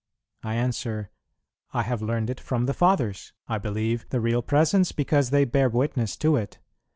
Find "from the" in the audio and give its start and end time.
2.39-2.73